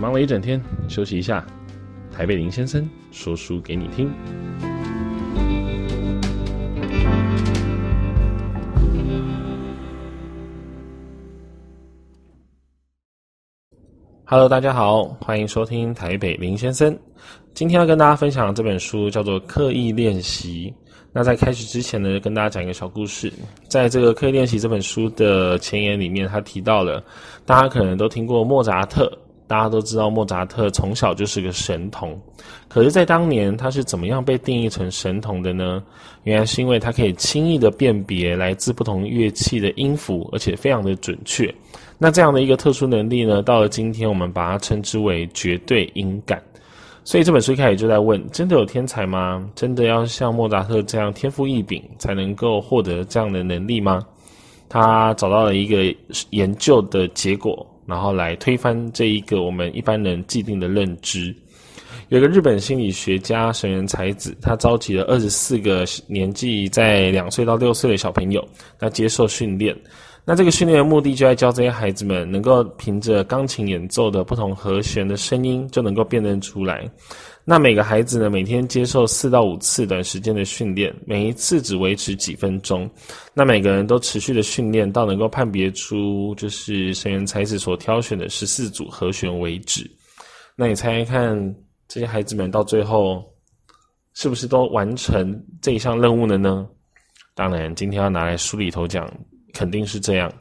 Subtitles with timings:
[0.00, 0.58] 忙了一整天，
[0.88, 1.46] 休息一下。
[2.10, 4.10] 台北林先生说书给你听。
[14.24, 16.98] Hello，大家好，欢迎收听台北林先生。
[17.52, 20.72] 今天要跟大家分享这本书叫做《刻意练习》。
[21.12, 23.30] 那在开始之前呢，跟大家讲一个小故事。
[23.68, 27.04] 在这个《刻意练习》这本书的前言里面，他提到了，
[27.44, 29.12] 大家可能都听过莫扎特，
[29.50, 32.16] 大家都知道莫扎特从小就是个神童。
[32.68, 35.82] 可是，在当年，他是怎么样被定义成神童的呢？
[36.22, 41.52] 原来是因为他可以轻易的辨别来自不同乐器的音符，而且非常的准确。
[41.98, 46.40] 那这样的一个特殊能力呢，到了今天，我们把它称之为绝对音感。
[47.02, 49.44] 所以这本书一开始就在问：真的有天才吗？
[49.56, 54.00] 真的要像莫扎特这样天赋异禀，才能够获得这样的能力吗？
[54.68, 55.92] 他找到了一个
[56.30, 61.34] 研究的结果，然后来推翻这一个我们一般人既定的认知。
[62.08, 69.76] 有一个日本心理学家神原才子，他召集了二十四个年纪在两岁到六岁的小朋友，那接受训练。
[70.30, 76.88] 那这个训练的目的就在教这些孩子们能够凭着钢琴演奏的不同和弦的声音就能够辨认出来。
[77.44, 82.88] 那每个孩子呢，每天接受四到五次短时间的训练，每一次只维持几分钟。
[83.34, 89.84] 那每个人都持续的训练到能够判别出就是神原彩子所挑选的十四组和弦为止。
[90.54, 91.56] 那你猜猜看，
[91.88, 93.20] 这些孩子们到最后
[94.14, 96.68] 是不是都完成这一项任务了呢？
[97.34, 99.12] 当然，今天要拿来书里头讲。
[99.60, 100.32] 肯定是这样。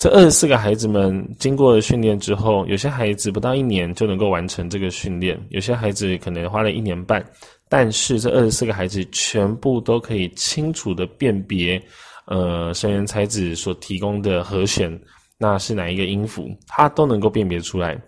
[0.00, 7.24] 这二十四个孩子们经过了训练之后，有些孩子不到一年就能够完成这个训练，有些孩子可能花了一年半。
[7.68, 11.80] 但是这二十四个孩子全部都可以清楚的辨别，
[12.26, 14.90] 呃，神原彩子所提供的和弦，
[15.38, 18.00] 那是哪一个音符，他都能够辨别出来。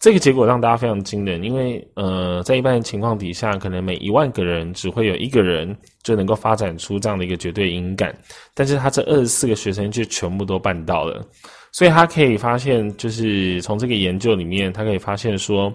[0.00, 8.14] 这个结果让大家非常惊人，因为呃，在一般情况底下，可能每一万个人只会有一个人就能够发展出这样的一个绝对音感，
[8.52, 11.26] 但是他这二十四个学生就全部都办到了，
[11.72, 15.72] 所以他可以发现，就是从这个研究里面，他可以发现说，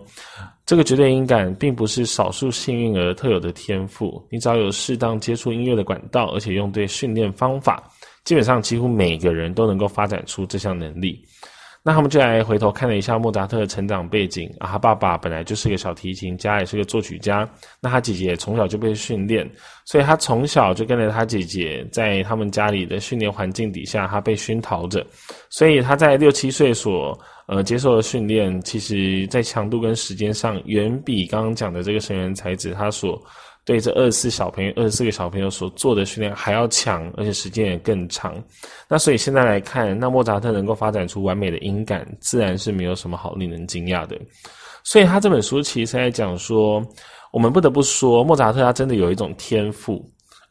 [0.64, 7.84] 这个绝对音感并不是少数幸运儿特有的天赋，你只要有适当接触音乐的管道，而且用对训练方法，
[8.26, 11.24] 基本上几乎每个人都能够发展出这项能力。
[11.82, 17.50] 那他们就来回头看了一下莫扎特的成长背景啊，他爸爸本来就是个小提琴家，也是个作曲家。
[17.80, 19.50] 那他姐姐从小就被训练，
[19.86, 25.04] 所以他从小就跟着他姐姐在他们家里的训练环境底下，他被熏陶着。
[25.50, 33.18] 所以他在六七岁所呃接受的训练，其实在强度跟时间上，远比刚刚讲的这个神原彩子他所。
[33.66, 38.36] 对这二十四小朋友，二十四个小朋友所做的训练还要强，而且时间也更长。
[38.88, 44.20] 那所以现在来看，那莫扎特能够发展出完美的音感，自然是没有什么好令人惊讶的。
[44.84, 46.82] 所以他这本书其实在讲说，
[47.32, 50.04] 我们不得不说，莫扎特他真的有一种天赋，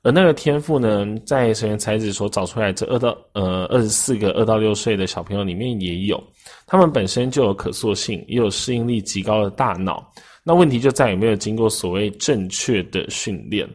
[0.02, 6.22] 而那个天赋呢，在神原才子所找出来这二到呃二十四个二到六岁的小朋友里面也有，
[6.66, 10.08] 他们本身就有可塑性，也有适应力极高的大脑。
[10.48, 13.68] 那问题就在于没有经过所谓正确的训练，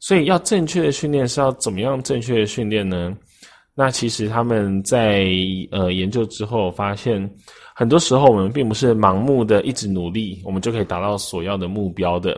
[0.00, 3.16] 所以要正确的训练是要怎么样正确的训练呢？
[3.76, 5.28] 那其实他们在
[5.70, 7.32] 呃研究之后发现，
[7.76, 12.36] 很多时候我们并不是盲目的一直努力，我们就可以达到所要的目标的。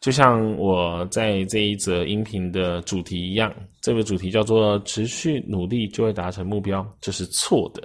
[0.00, 7.80] 就像我在这一则音频的主题一样，这个主题叫做“持续努力就会达成目标”，这是错的。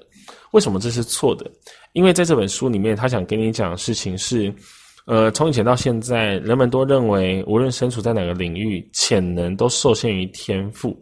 [0.49, 1.45] 为什么这是错的？
[1.93, 4.51] 因为在这本书里面，他想跟你讲的事情是。
[5.07, 10.95] 呃，从以前到现在，人们都认为，无论身处在哪个领域，潜能都受限于天赋。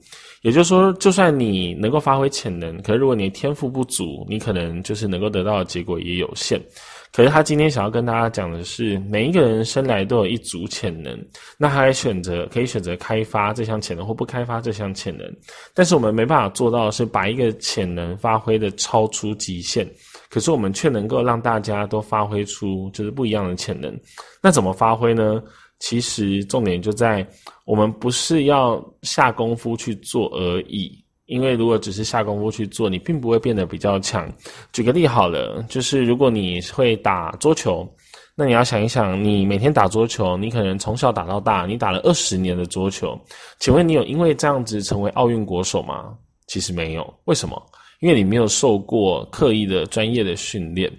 [0.43, 6.61] 也就是说，就算你能够发挥潜能，可是如果你天赋不足，你可能就是能够得到的结果也有限。
[7.11, 11.17] 可是他今天想要跟大家讲的是，每一个人生来都有一组潜能，
[11.57, 15.25] 那他选择可以选择开发这项潜能或不开发这项潜能。
[15.73, 19.89] 但是我们没办法做到是把一个潜能发挥的超出极限。
[20.29, 23.93] 可是我们却能够让大家都发挥出就是不一样的潜能，
[24.41, 25.41] 那怎么发挥呢？
[25.79, 27.27] 其实重点就在
[27.65, 34.31] 我们不是要下功夫去做而已，因为如果只是下功夫去做，你并不会变得比较强。
[34.71, 37.85] 举个例好了，就是如果你会打桌球，
[38.35, 43.19] 那你要想一想，你每天打桌球，你可能从小打到大，你打了二十年的桌球，
[43.59, 46.13] 请问你有因为这样子成为奥运国手吗？
[46.47, 47.61] 其实没有，为什么？
[48.05, 50.91] 因为你没有受过刻意的专业的训练，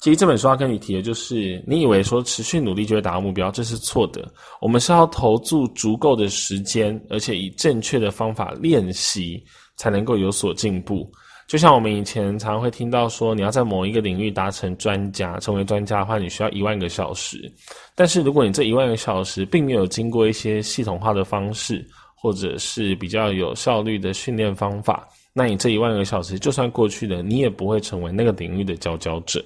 [0.00, 4.28] 其实这本书要跟你提的就是，你以为说持续努力就会达到目标，这是错的。
[4.60, 9.40] 我们是要投注足够的时间，而且以正确的方法练习，
[9.76, 11.08] 才能够有所进步。
[11.46, 17.38] 就像我们以前常常会听到说，你要在某一个领域达成专家，成为专家的话，你需要一万个小时。
[17.94, 21.86] 但是如果你这一万个小时并没有经过一些系统化的方式，
[22.16, 25.06] 或者是比较有效率的训练方法，
[25.38, 29.40] 那你这一万个小时就算过去了，你也不会成为那个领域的佼佼者。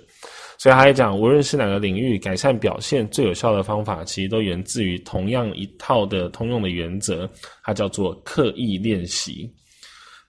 [0.56, 7.28] 所以他还讲，无论是哪个领域，改善表现最有效的方法，其实都源自于同样一套的通用的原则，
[7.62, 9.52] 它叫做刻意练习。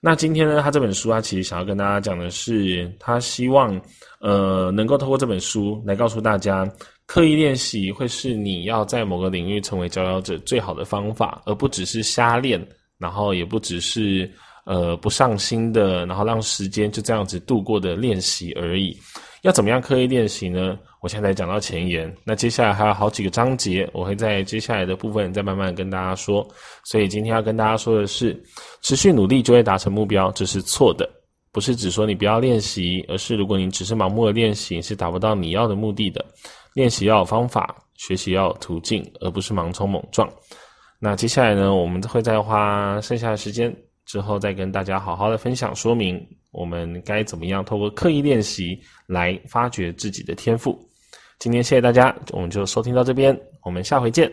[0.00, 3.80] 那今天呢，他这本书，他其实想要跟大家讲的是，他希望，
[4.20, 6.70] 呃，能够透过这本书来告诉大家，
[7.06, 12.62] 刻意练习会是你要在某个领域成为佼佼者最好的方法，而不只是瞎练，
[12.98, 14.30] 然后也不只是
[14.64, 18.96] 呃不上心的，然后让时间就这样子度过的练习而已。
[19.42, 20.78] 要怎么样刻意练习呢？
[21.02, 26.46] 我现在讲到前言，那接下来还有好几个章节，我会在接下来的部分再慢慢跟大家说。
[26.82, 28.42] 所以今天要跟大家说的是，
[28.80, 31.06] 持续努力就会达成目标，这是错的。
[31.52, 36.24] 不是只说你不要练习，而是如果你只是盲目的练习，是达不到你要的目的的。
[36.72, 40.26] 练习要有方法，学习要有途径，而不是盲冲猛撞。
[40.98, 43.70] 那接下来呢，我们会再花剩下的时间
[44.14, 46.24] 之后，再跟大家好好的分享说明。
[46.52, 50.78] 我们该怎么样透过刻意练习来发掘自己的天赋？
[51.40, 54.32] 今天谢谢大家，我们就收听到这边，我们下回见。